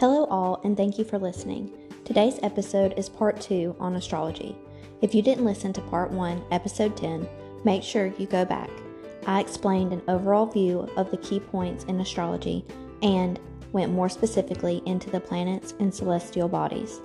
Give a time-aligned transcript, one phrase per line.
[0.00, 1.70] Hello, all, and thank you for listening.
[2.06, 4.56] Today's episode is part two on astrology.
[5.02, 7.28] If you didn't listen to part one, episode 10,
[7.64, 8.70] make sure you go back.
[9.26, 12.64] I explained an overall view of the key points in astrology
[13.02, 13.38] and
[13.72, 17.02] went more specifically into the planets and celestial bodies.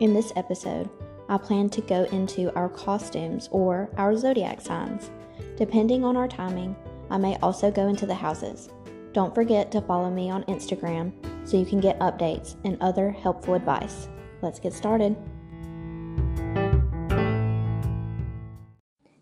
[0.00, 0.88] In this episode,
[1.28, 5.10] I plan to go into our costumes or our zodiac signs.
[5.58, 6.74] Depending on our timing,
[7.10, 8.70] I may also go into the houses.
[9.12, 11.12] Don't forget to follow me on Instagram
[11.48, 14.08] so you can get updates and other helpful advice.
[14.42, 15.16] Let's get started.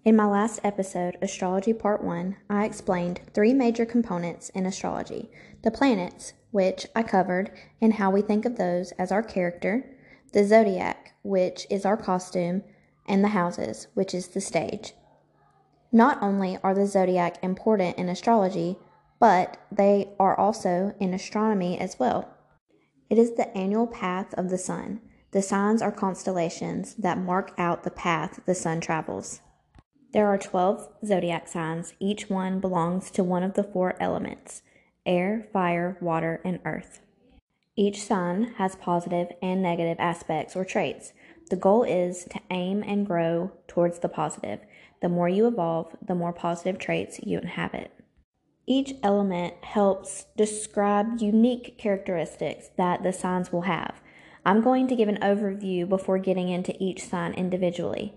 [0.04, 5.30] In my last episode, Astrology Part 1, I explained three major components in astrology
[5.62, 7.50] the planets, which I covered,
[7.80, 9.84] and how we think of those as our character,
[10.32, 12.62] the zodiac, which is our costume,
[13.06, 14.94] and the houses, which is the stage.
[15.90, 18.78] Not only are the zodiac important in astrology,
[19.18, 22.28] but they are also in astronomy as well.
[23.08, 25.00] It is the annual path of the sun.
[25.30, 29.40] The signs are constellations that mark out the path the sun travels.
[30.12, 31.92] There are 12 zodiac signs.
[32.00, 34.62] Each one belongs to one of the four elements
[35.04, 37.00] air, fire, water, and earth.
[37.76, 41.12] Each sign has positive and negative aspects or traits.
[41.50, 44.60] The goal is to aim and grow towards the positive.
[45.02, 47.92] The more you evolve, the more positive traits you inhabit.
[48.66, 54.00] Each element helps describe unique characteristics that the signs will have.
[54.44, 58.14] I'm going to give an overview before getting into each sign individually.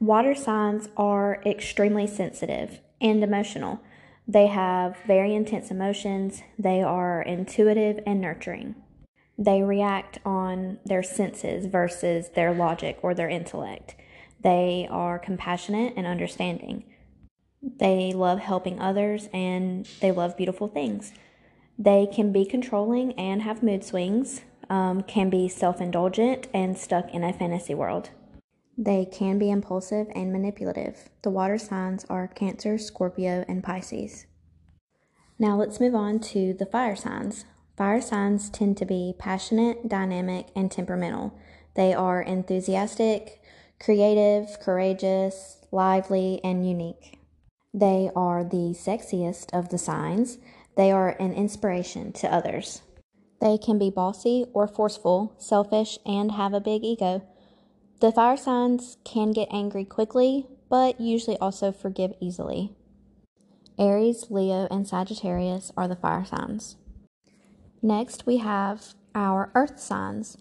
[0.00, 3.80] Water signs are extremely sensitive and emotional.
[4.26, 8.76] They have very intense emotions, they are intuitive and nurturing.
[9.36, 13.94] They react on their senses versus their logic or their intellect.
[14.42, 16.84] They are compassionate and understanding.
[17.62, 21.12] They love helping others and they love beautiful things.
[21.78, 27.14] They can be controlling and have mood swings, um, can be self indulgent and stuck
[27.14, 28.10] in a fantasy world.
[28.76, 31.08] They can be impulsive and manipulative.
[31.22, 34.26] The water signs are Cancer, Scorpio, and Pisces.
[35.38, 37.44] Now let's move on to the fire signs.
[37.76, 41.38] Fire signs tend to be passionate, dynamic, and temperamental.
[41.74, 43.40] They are enthusiastic,
[43.80, 47.21] creative, courageous, lively, and unique.
[47.74, 50.38] They are the sexiest of the signs.
[50.76, 52.82] They are an inspiration to others.
[53.40, 57.22] They can be bossy or forceful, selfish, and have a big ego.
[58.00, 62.72] The fire signs can get angry quickly, but usually also forgive easily.
[63.78, 66.76] Aries, Leo, and Sagittarius are the fire signs.
[67.80, 70.36] Next, we have our earth signs.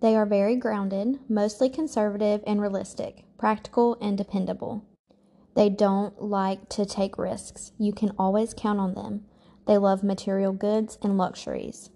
[0.00, 4.84] They are very grounded, mostly conservative and realistic, practical and dependable.
[5.54, 7.72] They don't like to take risks.
[7.78, 9.24] You can always count on them.
[9.66, 11.90] They love material goods and luxuries.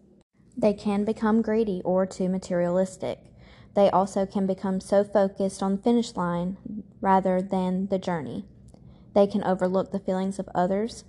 [0.56, 3.20] They can become greedy or too materialistic.
[3.74, 6.56] They also can become so focused on the finish line
[7.00, 8.44] rather than the journey.
[9.14, 11.04] They can overlook the feelings of others.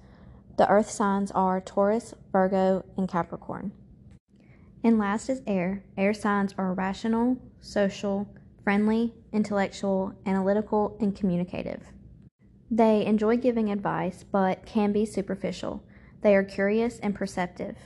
[0.57, 3.71] The earth signs are Taurus, Virgo, and Capricorn.
[4.83, 5.83] And last is air.
[5.97, 8.27] Air signs are rational, social,
[8.63, 11.83] friendly, intellectual, analytical, and communicative.
[12.71, 15.83] They enjoy giving advice but can be superficial.
[16.21, 17.77] They are curious and perceptive.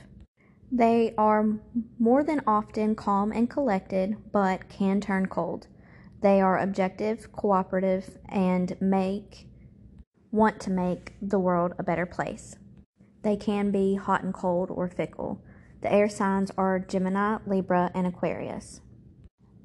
[0.70, 1.58] They are
[1.98, 5.68] more than often calm and collected but can turn cold.
[6.20, 9.46] They are objective, cooperative, and make
[10.30, 12.56] want to make the world a better place.
[13.22, 15.40] They can be hot and cold or fickle.
[15.80, 18.80] The air signs are Gemini, Libra, and Aquarius.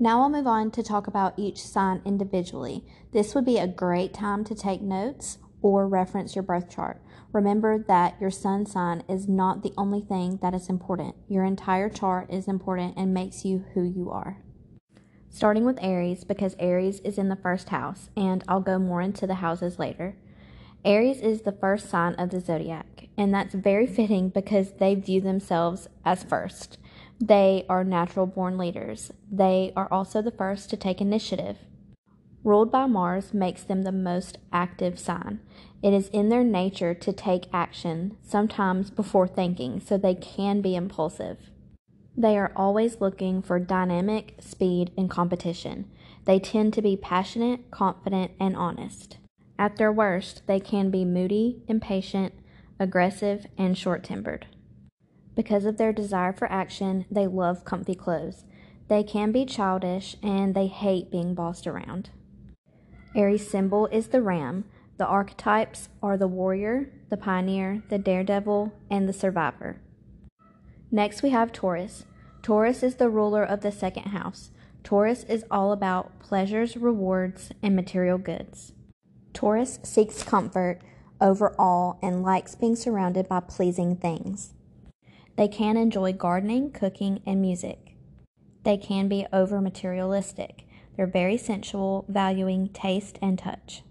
[0.01, 2.85] Now I'll move on to talk about each sign individually.
[3.11, 7.01] This would be a great time to take notes or reference your birth chart.
[7.33, 11.15] Remember that your sun sign is not the only thing that is important.
[11.27, 14.37] Your entire chart is important and makes you who you are.
[15.29, 19.27] Starting with Aries, because Aries is in the first house, and I'll go more into
[19.27, 20.15] the houses later.
[20.85, 25.19] Aries is the first sign of the zodiac, and that's very fitting because they view
[25.19, 26.77] themselves as first.
[27.19, 29.11] They are natural born leaders.
[29.29, 31.57] They are also the first to take initiative.
[32.43, 35.41] Ruled by Mars makes them the most active sign.
[35.83, 40.75] It is in their nature to take action, sometimes before thinking, so they can be
[40.75, 41.49] impulsive.
[42.15, 45.89] They are always looking for dynamic, speed, and competition.
[46.25, 49.17] They tend to be passionate, confident, and honest.
[49.57, 52.33] At their worst, they can be moody, impatient,
[52.79, 54.47] aggressive, and short tempered.
[55.39, 58.43] Because of their desire for action, they love comfy clothes.
[58.89, 62.09] They can be childish and they hate being bossed around.
[63.15, 64.65] Aries' symbol is the ram.
[64.97, 69.79] The archetypes are the warrior, the pioneer, the daredevil, and the survivor.
[70.91, 72.03] Next, we have Taurus.
[72.41, 74.51] Taurus is the ruler of the second house.
[74.83, 78.73] Taurus is all about pleasures, rewards, and material goods.
[79.31, 80.81] Taurus seeks comfort
[81.21, 84.53] over all and likes being surrounded by pleasing things.
[85.39, 87.95] They can enjoy gardening, cooking, and music.
[88.63, 90.67] They can be over materialistic.
[90.97, 93.83] They're very sensual, valuing taste and touch.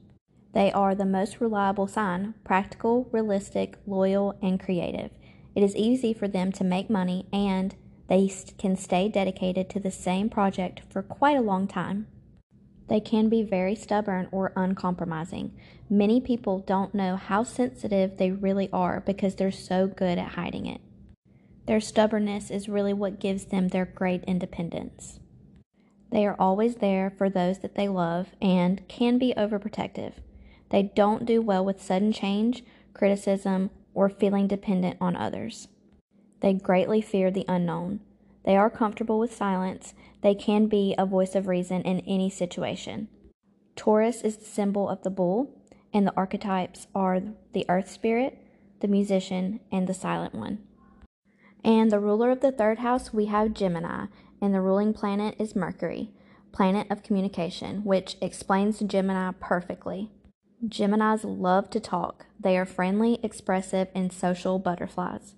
[0.52, 5.10] They are the most reliable sign, practical, realistic, loyal, and creative.
[5.54, 7.74] It is easy for them to make money and
[8.08, 12.08] they can stay dedicated to the same project for quite a long time.
[12.90, 15.58] They can be very stubborn or uncompromising.
[15.88, 20.66] Many people don't know how sensitive they really are because they're so good at hiding
[20.66, 20.82] it.
[21.68, 25.20] Their stubbornness is really what gives them their great independence.
[26.10, 30.14] They are always there for those that they love and can be overprotective.
[30.70, 35.68] They don't do well with sudden change, criticism, or feeling dependent on others.
[36.40, 38.00] They greatly fear the unknown.
[38.46, 39.92] They are comfortable with silence.
[40.22, 43.08] They can be a voice of reason in any situation.
[43.76, 45.50] Taurus is the symbol of the bull,
[45.92, 47.20] and the archetypes are
[47.52, 48.38] the earth spirit,
[48.80, 50.60] the musician, and the silent one.
[51.64, 54.06] And the ruler of the third house, we have Gemini,
[54.40, 56.10] and the ruling planet is Mercury,
[56.52, 60.10] planet of communication, which explains Gemini perfectly.
[60.66, 62.26] Geminis love to talk.
[62.40, 65.34] They are friendly, expressive, and social butterflies.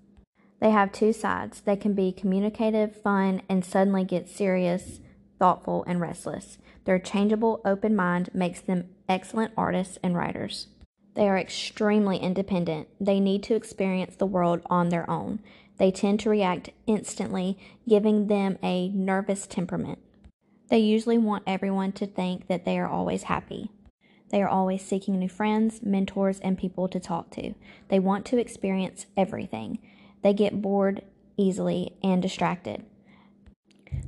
[0.59, 1.61] They have two sides.
[1.61, 4.99] They can be communicative, fun, and suddenly get serious,
[5.39, 6.59] thoughtful, and restless.
[6.85, 10.67] Their changeable, open mind makes them excellent artists and writers.
[11.15, 12.87] They are extremely independent.
[12.99, 15.39] They need to experience the world on their own.
[15.81, 17.57] They tend to react instantly,
[17.89, 19.97] giving them a nervous temperament.
[20.69, 23.71] They usually want everyone to think that they are always happy.
[24.29, 27.55] They are always seeking new friends, mentors, and people to talk to.
[27.87, 29.79] They want to experience everything.
[30.21, 31.01] They get bored
[31.35, 32.85] easily and distracted.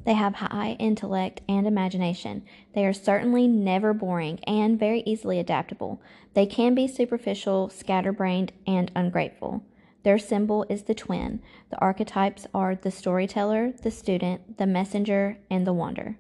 [0.06, 2.44] They have high intellect and imagination.
[2.76, 6.04] They are certainly never boring and very easily adaptable.
[6.36, 9.64] They can be superficial, scatterbrained, and ungrateful.
[10.04, 11.42] Their symbol is the twin.
[11.70, 16.18] The archetypes are the storyteller, the student, the messenger, and the wonder.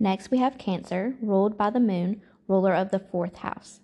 [0.00, 3.80] Next, we have Cancer, ruled by the moon, ruler of the fourth house.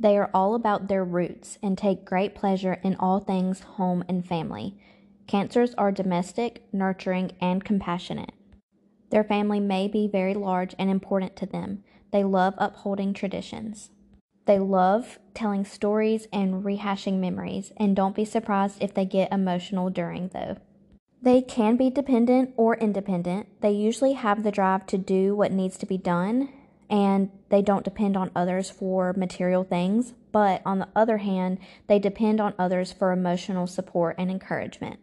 [0.00, 4.26] They are all about their roots and take great pleasure in all things home and
[4.26, 4.78] family.
[5.26, 8.32] Cancers are domestic, nurturing, and compassionate.
[9.10, 11.82] Their family may be very large and important to them.
[12.12, 13.90] They love upholding traditions.
[14.48, 19.90] They love telling stories and rehashing memories, and don't be surprised if they get emotional
[19.90, 20.56] during, though.
[21.20, 23.60] They can be dependent or independent.
[23.60, 26.48] They usually have the drive to do what needs to be done
[26.88, 31.98] and they don't depend on others for material things, but on the other hand, they
[31.98, 34.98] depend on others for emotional support and encouragement.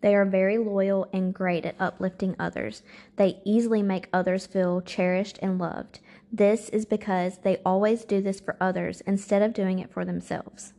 [0.00, 2.82] They are very loyal and great at uplifting others.
[3.14, 6.00] They easily make others feel cherished and loved.
[6.34, 10.72] This is because they always do this for others instead of doing it for themselves.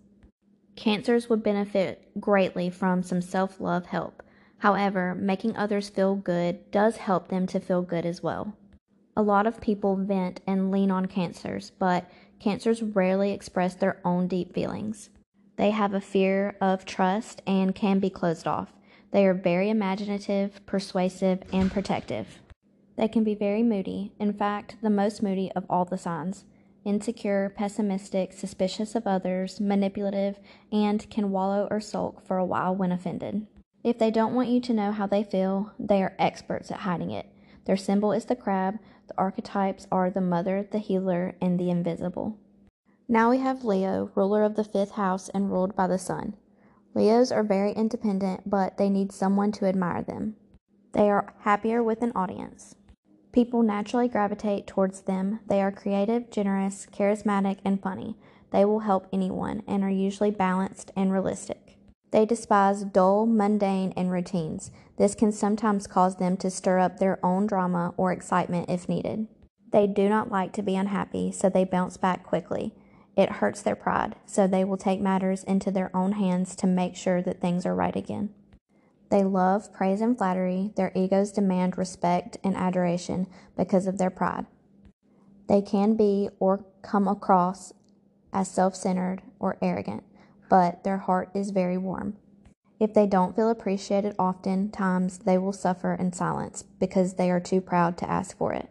[0.76, 4.24] Cancers would benefit greatly from some self love help.
[4.58, 8.58] However, making others feel good does help them to feel good as well.
[9.16, 12.10] A lot of people vent and lean on cancers, but
[12.40, 15.12] cancers rarely express their own deep feelings.
[15.58, 18.74] They have a fear of trust and can be closed off.
[19.12, 22.40] They are very imaginative, persuasive, and protective.
[22.96, 26.46] They can be very moody, in fact, the most moody of all the signs.
[26.86, 30.40] Insecure, pessimistic, suspicious of others, manipulative,
[30.72, 33.48] and can wallow or sulk for a while when offended.
[33.84, 37.12] If they don't want you to know how they feel, they are experts at hiding
[37.12, 37.28] it.
[37.66, 42.38] Their symbol is the crab, the archetypes are the mother, the healer, and the invisible.
[43.08, 46.36] Now we have Leo, ruler of the fifth house and ruled by the sun.
[46.94, 50.36] Leos are very independent, but they need someone to admire them.
[50.94, 52.76] They are happier with an audience.
[53.34, 55.40] People naturally gravitate towards them.
[55.48, 58.16] They are creative, generous, charismatic, and funny.
[58.52, 61.80] They will help anyone and are usually balanced and realistic.
[62.12, 64.70] They despise dull, mundane, and routines.
[64.98, 69.28] This can sometimes cause them to stir up their own drama or excitement if needed.
[69.72, 72.76] They do not like to be unhappy, so they bounce back quickly.
[73.18, 76.96] It hurts their pride, so they will take matters into their own hands to make
[76.96, 78.30] sure that things are right again.
[79.14, 80.72] They love praise and flattery.
[80.76, 84.48] Their egos demand respect and adoration because of their pride.
[85.48, 87.72] They can be or come across
[88.34, 90.04] as self centered or arrogant
[90.54, 92.16] but their heart is very warm.
[92.80, 97.60] If they don't feel appreciated oftentimes, they will suffer in silence because they are too
[97.60, 98.70] proud to ask for it.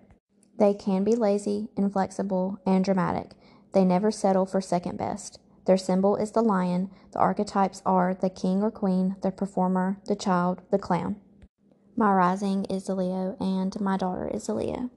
[0.61, 3.33] They can be lazy, inflexible, and dramatic.
[3.73, 5.41] They never settle for second best.
[5.65, 6.91] Their symbol is the lion.
[7.13, 11.17] The archetypes are the king or queen, the performer, the child, the clown.
[11.97, 14.91] My rising is a Leo, and my daughter is a Leo.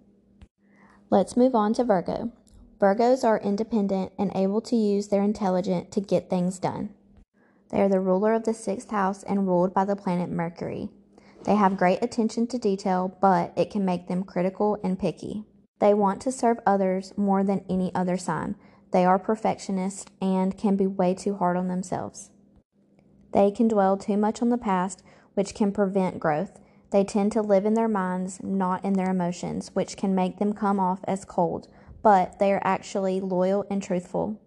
[1.09, 2.31] Let's move on to Virgo.
[2.79, 6.89] Virgos are independent and able to use their intelligence to get things done.
[7.69, 10.89] They are the ruler of the sixth house and ruled by the planet Mercury.
[11.43, 15.43] They have great attention to detail, but it can make them critical and picky.
[15.79, 18.55] They want to serve others more than any other sign.
[18.95, 22.29] They are perfectionists and can be way too hard on themselves.
[23.33, 26.61] They can dwell too much on the past, which can prevent growth.
[26.91, 30.53] They tend to live in their minds, not in their emotions, which can make them
[30.53, 31.67] come off as cold,
[32.01, 34.39] but they are actually loyal and truthful.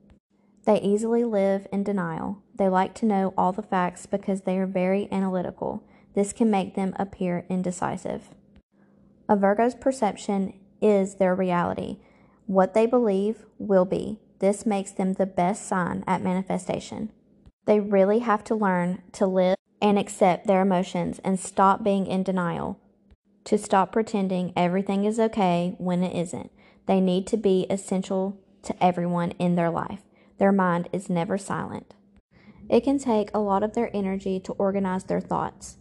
[0.65, 2.43] They easily live in denial.
[2.55, 5.87] They like to know all the facts because they are very analytical.
[6.15, 8.31] This can make them appear indecisive.
[9.29, 11.99] A Virgo's perception is their reality.
[12.47, 14.21] What they believe will be.
[14.39, 17.11] This makes them the best sign at manifestation.
[17.67, 22.23] They really have to learn to live and accept their emotions and stop being in
[22.23, 22.81] denial,
[23.45, 26.51] to stop pretending everything is okay when it isn't.
[26.87, 30.01] They need to be essential to everyone in their life.
[30.39, 31.95] Their mind is never silent.
[32.69, 35.79] It can take a lot of their energy to organize their thoughts.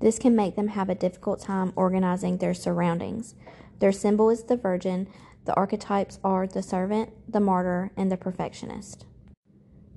[0.00, 3.34] This can make them have a difficult time organizing their surroundings.
[3.80, 5.08] Their symbol is the Virgin.
[5.44, 9.04] The archetypes are the servant, the martyr, and the perfectionist.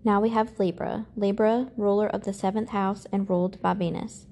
[0.03, 1.05] Now we have Libra.
[1.15, 4.25] Libra, ruler of the seventh house and ruled by Venus.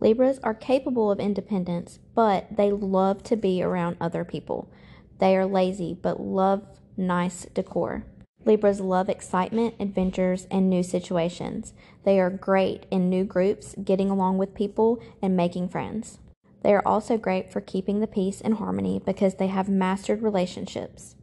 [0.00, 4.70] Libras are capable of independence, but they love to be around other people.
[5.18, 6.66] They are lazy but love
[6.96, 8.04] nice decor.
[8.44, 11.72] Libras love excitement, adventures, and new situations.
[12.04, 16.18] They are great in new groups, getting along with people, and making friends.
[16.66, 21.14] They are also great for keeping the peace and harmony because they have mastered relationships.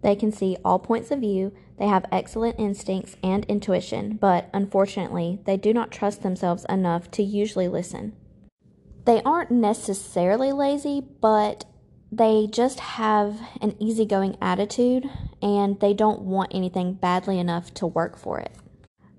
[0.00, 5.40] They can see all points of view, they have excellent instincts and intuition, but unfortunately,
[5.44, 8.14] they do not trust themselves enough to usually listen.
[9.04, 11.66] They aren't necessarily lazy, but
[12.10, 15.04] they just have an easygoing attitude
[15.42, 18.52] and they don't want anything badly enough to work for it.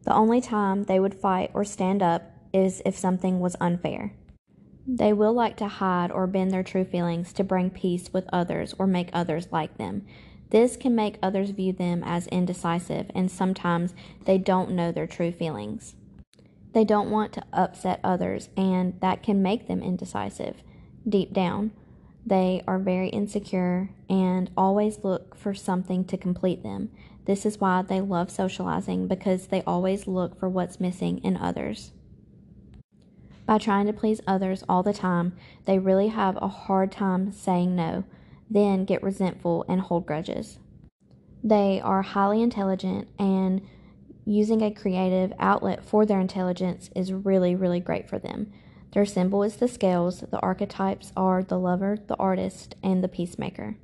[0.01, 4.15] The only time they would fight or stand up is if something was unfair.
[4.85, 8.75] They will like to hide or bend their true feelings to bring peace with others
[8.77, 10.05] or make others like them.
[10.49, 13.93] This can make others view them as indecisive, and sometimes
[14.25, 15.95] they don't know their true feelings.
[16.73, 20.61] They don't want to upset others, and that can make them indecisive.
[21.07, 21.71] Deep down,
[22.25, 26.91] they are very insecure and always look for something to complete them.
[27.25, 31.91] This is why they love socializing because they always look for what's missing in others.
[33.53, 35.33] By trying to please others all the time,
[35.65, 38.03] they really have a hard time saying no,
[38.49, 40.57] then get resentful and hold grudges.
[41.43, 43.61] They are highly intelligent, and
[44.25, 48.51] using a creative outlet for their intelligence is really, really great for them.
[48.91, 53.77] Their symbol is the scales, the archetypes are the lover, the artist, and the peacemaker.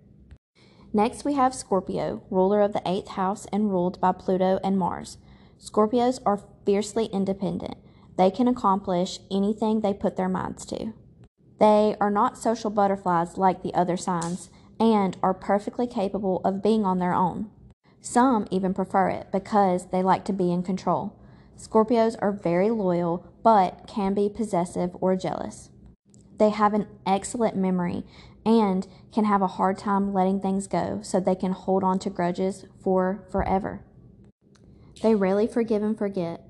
[0.94, 5.20] Next, we have Scorpio, ruler of the eighth house and ruled by Pluto and Mars.
[5.60, 7.78] Scorpios are fiercely independent.
[8.20, 10.92] They can accomplish anything they put their minds to.
[11.58, 16.84] They are not social butterflies like the other signs and are perfectly capable of being
[16.84, 17.50] on their own.
[18.02, 21.18] Some even prefer it because they like to be in control.
[21.58, 25.70] Scorpios are very loyal but can be possessive or jealous.
[26.40, 28.04] They have an excellent memory
[28.46, 32.10] and can have a hard time letting things go so they can hold on to
[32.10, 33.86] grudges for forever.
[35.02, 36.49] They rarely forgive and forget,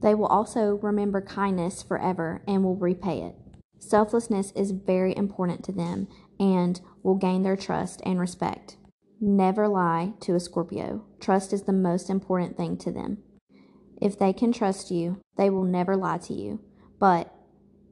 [0.00, 3.34] they will also remember kindness forever and will repay it.
[3.78, 8.76] Selflessness is very important to them and will gain their trust and respect.
[9.20, 11.04] Never lie to a Scorpio.
[11.20, 13.18] Trust is the most important thing to them.
[14.00, 16.60] If they can trust you, they will never lie to you.
[17.00, 17.34] But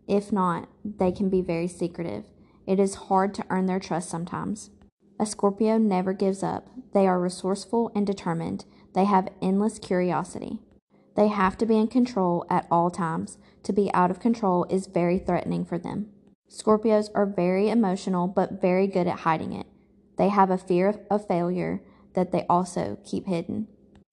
[0.06, 2.26] if not, they can be very secretive.
[2.66, 4.70] It is hard to earn their trust sometimes.
[5.18, 6.68] A Scorpio never gives up.
[6.92, 8.64] They are resourceful and determined.
[8.94, 10.60] They have endless curiosity.
[11.16, 13.38] They have to be in control at all times.
[13.64, 16.11] To be out of control is very threatening for them.
[16.50, 19.66] Scorpios are very emotional but very good at hiding it.
[20.18, 21.82] They have a fear of failure
[22.14, 23.68] that they also keep hidden.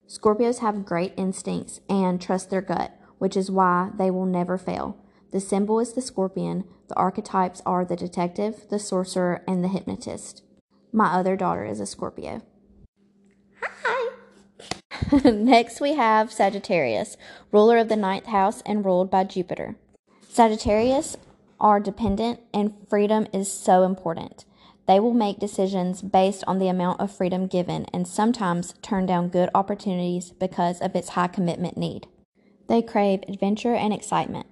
[0.08, 4.98] Scorpios have great instincts and trust their gut, which is why they will never fail.
[5.32, 6.66] The symbol is the scorpion.
[6.90, 10.44] The archetypes are the detective, the sorcerer, and the hypnotist.
[10.92, 12.44] My other daughter is a Scorpio.
[15.24, 17.18] Next, we have Sagittarius,
[17.52, 19.76] ruler of the ninth house and ruled by Jupiter.
[20.30, 21.18] Sagittarius
[21.60, 24.46] are dependent, and freedom is so important.
[24.88, 29.30] They will make decisions based on the amount of freedom given and sometimes turn down
[29.30, 32.08] good opportunities because of its high commitment need.
[32.68, 34.48] They crave adventure and excitement.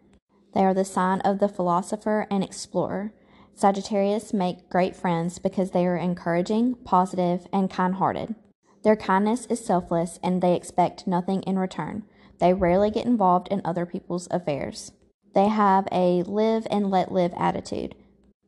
[0.53, 3.13] They are the sign of the philosopher and explorer.
[3.53, 8.35] Sagittarius make great friends because they are encouraging, positive, and kind hearted.
[8.83, 12.03] Their kindness is selfless and they expect nothing in return.
[12.39, 14.91] They rarely get involved in other people's affairs.
[15.33, 17.95] They have a live and let live attitude.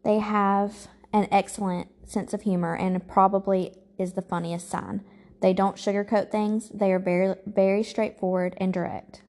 [0.04, 5.02] They have an excellent sense of humor and probably is the funniest sign.
[5.42, 9.22] They don't sugarcoat things, they are very, very straightforward and direct.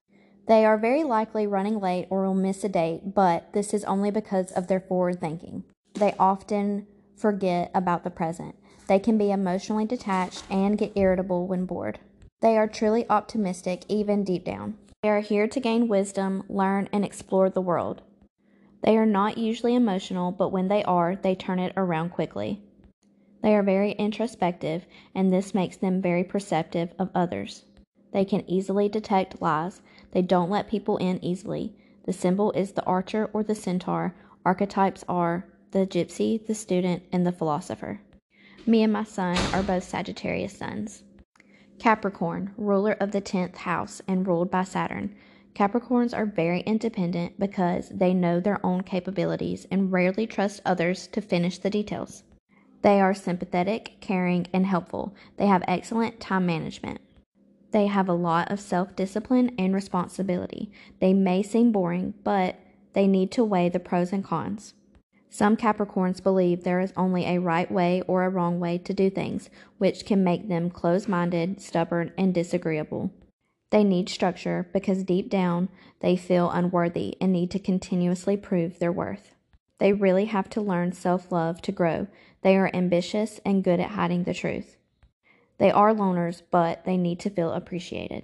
[0.47, 4.11] They are very likely running late or will miss a date, but this is only
[4.11, 5.65] because of their forward thinking.
[5.95, 8.57] They often forget about the present.
[8.87, 11.99] They can be emotionally detached and get irritable when bored.
[12.41, 14.76] They are truly optimistic, even deep down.
[15.03, 18.03] They are here to gain wisdom, learn, and explore the world.
[18.83, 22.62] They are not usually emotional, but when they are, they turn it around quickly.
[23.43, 27.64] They are very introspective, and this makes them very perceptive of others.
[28.12, 29.81] They can easily detect lies.
[30.12, 31.75] They don't let people in easily.
[32.05, 34.14] The symbol is the archer or the centaur.
[34.45, 38.00] Archetypes are the gypsy, the student, and the philosopher.
[38.66, 41.02] Me and my son are both Sagittarius suns.
[41.78, 45.14] Capricorn, ruler of the 10th house and ruled by Saturn.
[45.54, 51.21] Capricorns are very independent because they know their own capabilities and rarely trust others to
[51.21, 52.23] finish the details.
[52.80, 55.14] They are sympathetic, caring, and helpful.
[55.37, 57.02] They have excellent time management.
[57.71, 60.71] They have a lot of self discipline and responsibility.
[61.00, 62.56] They may seem boring, but
[62.94, 64.75] they need to weigh the pros and cons.
[65.35, 69.11] Some Capricorns believe there is only a right way or a wrong way to do
[69.11, 73.11] things, which can make them close minded, stubborn, and disagreeable.
[73.71, 78.93] They need structure because deep down they feel unworthy and need to continuously prove their
[78.93, 79.35] worth.
[79.79, 82.07] They really have to learn self love to grow.
[82.43, 84.76] They are ambitious and good at hiding the truth.
[85.59, 88.23] They are loners, but they need to feel appreciated.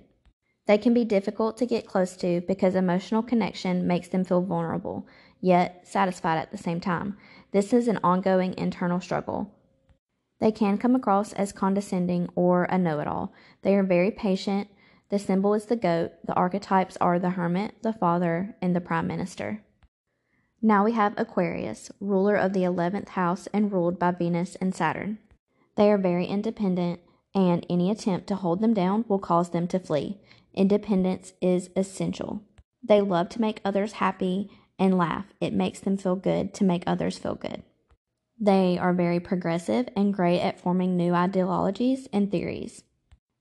[0.66, 5.08] They can be difficult to get close to because emotional connection makes them feel vulnerable,
[5.40, 7.16] yet satisfied at the same time.
[7.52, 9.52] This is an ongoing internal struggle.
[10.40, 13.32] They can come across as condescending or a know it all.
[13.62, 14.68] They are very patient.
[15.10, 16.12] The symbol is the goat.
[16.24, 19.62] The archetypes are the hermit, the father, and the prime minister.
[20.62, 25.18] Now we have Aquarius, ruler of the 11th house and ruled by Venus and Saturn.
[25.76, 27.00] They are very independent
[27.34, 30.20] and any attempt to hold them down will cause them to flee.
[30.54, 32.42] Independence is essential.
[32.82, 34.50] They love to make others happy
[34.80, 35.26] and laugh.
[35.40, 37.62] It makes them feel good to make others feel good.
[38.40, 42.82] They are very progressive and great at forming new ideologies and theories.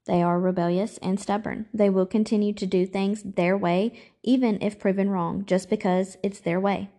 [0.06, 1.68] They are rebellious and stubborn.
[1.74, 6.42] They will continue to do things their way, even if proven wrong, just because it's
[6.42, 6.90] their way.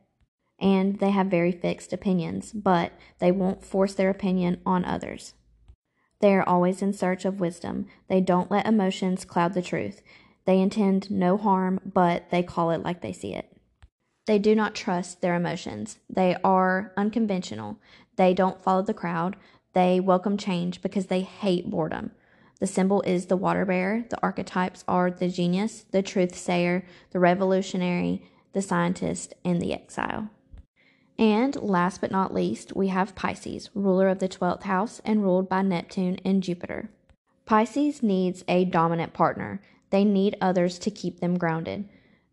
[0.59, 5.35] And they have very fixed opinions, but they won't force their opinion on others.
[6.20, 7.87] They are always in search of wisdom.
[8.09, 10.03] They don't let emotions cloud the truth.
[10.46, 13.60] They intend no harm, but they call it like they see it.
[14.26, 15.98] They do not trust their emotions.
[16.09, 17.78] They are unconventional.
[18.16, 19.37] They don't follow the crowd.
[19.72, 22.12] They welcome change because they hate boredom.
[22.59, 24.04] The symbol is the water bearer.
[24.09, 30.28] The archetypes are the genius, the truth sayer, the revolutionary, the scientist, and the exile.
[31.18, 35.48] And last but not least, we have Pisces, ruler of the 12th house and ruled
[35.48, 36.90] by Neptune and Jupiter.
[37.46, 39.61] Pisces needs a dominant partner.
[39.90, 41.88] They need others to keep them grounded.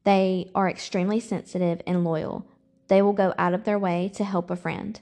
[0.07, 2.47] They are extremely sensitive and loyal.
[2.87, 4.97] They will go out of their way to help a friend.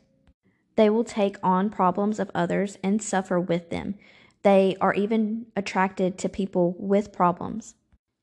[0.78, 4.00] They will take on problems of others and suffer with them.
[4.42, 7.76] They are even attracted to people with problems,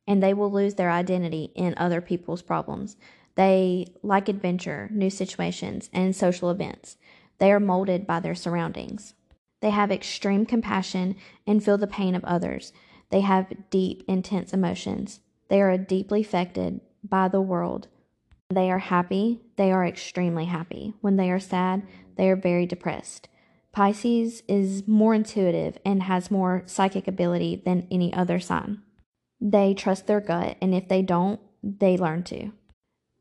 [0.09, 2.97] and they will lose their identity in other people's problems.
[3.37, 6.97] They like adventure, new situations, and social events.
[7.39, 9.15] They are molded by their surroundings.
[9.61, 11.15] They have extreme compassion
[11.47, 12.73] and feel the pain of others.
[13.11, 15.21] They have deep, intense emotions.
[15.49, 17.89] They are deeply affected by the world.
[18.51, 19.41] They are happy.
[19.57, 20.95] They are extremely happy.
[21.01, 21.83] When they are sad,
[22.17, 23.29] they are very depressed.
[23.73, 28.83] Pisces is more intuitive and has more psychic ability than any other sign.
[29.41, 32.53] They trust their gut, and if they don't, they learn to.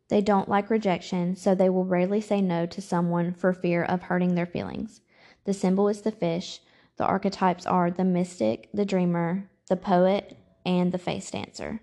[0.10, 4.04] They don't like rejection, so they will rarely say no to someone for fear of
[4.04, 5.00] hurting their feelings.
[5.46, 6.60] The symbol is the fish.
[6.98, 11.80] The archetypes are the mystic, the dreamer, the poet, and the face dancer.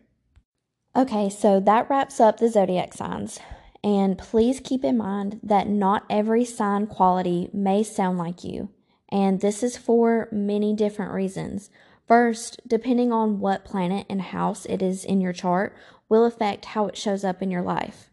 [0.96, 3.38] Okay, so that wraps up the zodiac signs.
[3.84, 8.70] And please keep in mind that not every sign quality may sound like you.
[9.10, 11.70] And this is for many different reasons.
[12.06, 15.76] First, depending on what planet and house it is in your chart,
[16.08, 18.10] will affect how it shows up in your life.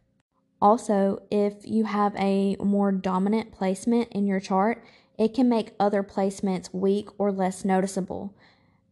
[0.61, 4.83] Also, if you have a more dominant placement in your chart
[5.17, 8.35] it can make other placements weak or less noticeable.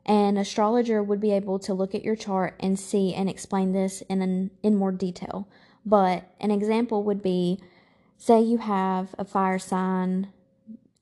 [0.05, 4.01] An astrologer would be able to look at your chart and see and explain this
[4.09, 5.47] in an, in more detail.
[5.85, 7.59] But an example would be
[8.17, 10.31] say you have a fire sign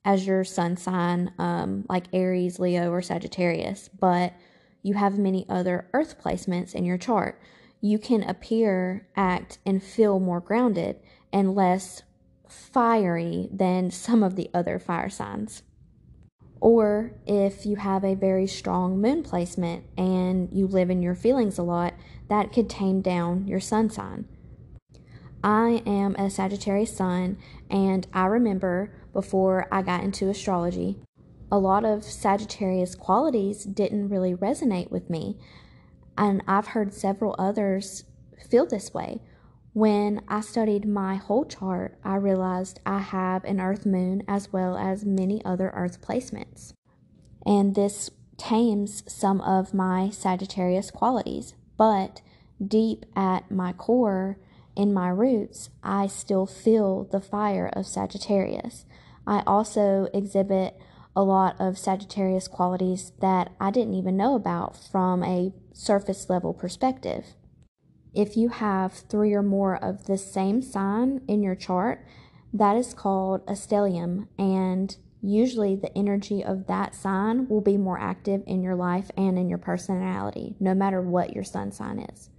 [0.03, 4.33] as your sun sign, um, like Aries, Leo, or Sagittarius, but
[4.81, 7.39] you have many other earth placements in your chart.
[7.81, 10.97] You can appear, act, and feel more grounded
[11.31, 12.03] and less
[12.47, 15.63] fiery than some of the other fire signs.
[16.61, 21.57] Or if you have a very strong moon placement and you live in your feelings
[21.57, 21.95] a lot,
[22.29, 24.25] that could tame down your sun sign.
[25.43, 30.99] I am a Sagittarius sun, and I remember before I got into astrology,
[31.51, 35.39] a lot of Sagittarius qualities didn't really resonate with me.
[36.15, 38.03] And I've heard several others
[38.49, 39.19] feel this way.
[39.73, 44.77] When I studied my whole chart, I realized I have an Earth moon as well
[44.77, 46.73] as many other Earth placements.
[47.45, 51.53] And this tames some of my Sagittarius qualities.
[51.77, 52.21] But
[52.65, 54.37] deep at my core,
[54.75, 58.85] in my roots, I still feel the fire of Sagittarius.
[59.25, 60.77] I also exhibit
[61.15, 66.53] a lot of Sagittarius qualities that I didn't even know about from a surface level
[66.53, 67.35] perspective.
[68.13, 72.05] If you have three or more of the same sign in your chart,
[72.53, 77.99] that is called a stellium, and usually the energy of that sign will be more
[77.99, 82.29] active in your life and in your personality, no matter what your sun sign is.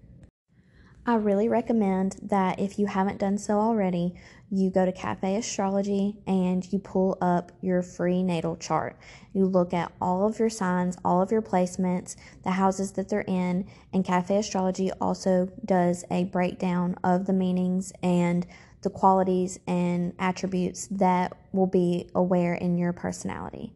[1.05, 4.15] I really recommend that if you haven't done so already,
[4.53, 8.97] you go to Cafe Astrology and you pull up your free natal chart.
[9.33, 13.23] You look at all of your signs, all of your placements, the houses that they're
[13.23, 18.47] in, and Cafe Astrology also does a breakdown of the meanings and
[18.83, 23.73] the qualities and attributes that will be aware in your personality.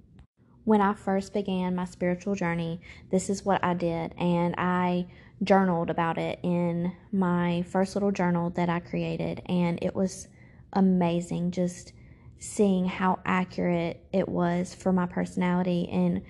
[0.62, 5.06] When I first began my spiritual journey, this is what I did, and I
[5.42, 10.28] journaled about it in my first little journal that I created, and it was
[10.72, 11.92] amazing just
[12.38, 16.22] seeing how accurate it was for my personality and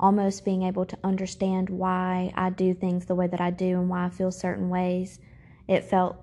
[0.00, 3.88] almost being able to understand why I do things the way that I do and
[3.88, 5.18] why I feel certain ways.
[5.68, 6.16] It felt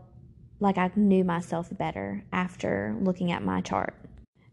[0.60, 3.96] like I knew myself better after looking at my chart.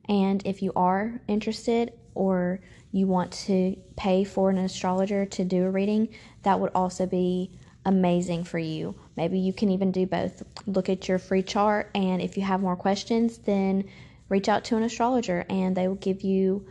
[0.09, 5.65] And if you are interested or you want to pay for an astrologer to do
[5.65, 6.09] a reading,
[6.43, 7.51] that would also be
[7.85, 8.95] amazing for you.
[9.17, 10.43] Maybe you can even do both.
[10.67, 13.85] Look at your free chart, and if you have more questions, then
[14.29, 16.67] reach out to an astrologer and they will give you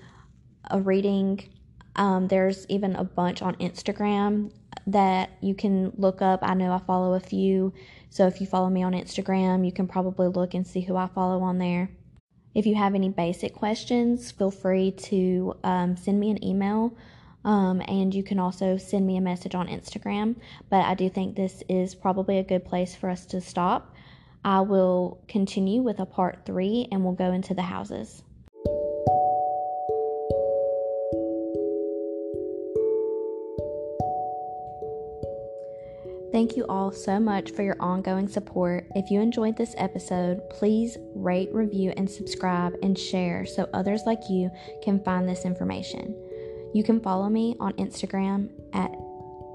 [0.70, 1.50] a reading.
[1.96, 4.52] Um, there's even a bunch on Instagram
[4.86, 6.42] that you can look up.
[6.44, 7.74] I know I follow a few,
[8.10, 11.08] so if you follow me on Instagram, you can probably look and see who I
[11.08, 11.90] follow on there.
[12.58, 16.92] If you have any basic questions, feel free to um, send me an email.
[17.46, 20.38] Um, and you can also send me a message on Instagram.
[20.68, 23.94] But I do think this is probably a good place for us to stop.
[24.44, 28.24] I will continue with a part three and we'll go into the houses.
[36.38, 38.86] Thank you all so much for your ongoing support.
[38.94, 44.20] If you enjoyed this episode, please rate, review, and subscribe and share so others like
[44.30, 44.52] you
[44.84, 46.16] can find this information.
[46.76, 48.92] You can follow me on Instagram at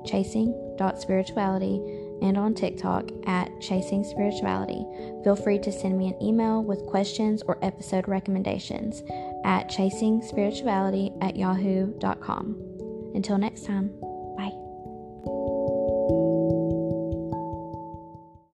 [0.04, 1.76] chasing.spirituality
[2.20, 4.84] and on TikTok at Chasing Spirituality.
[5.22, 9.04] Feel free to send me an email with questions or episode recommendations
[9.44, 13.12] at chasingspirituality at yahoo.com.
[13.14, 13.92] Until next time.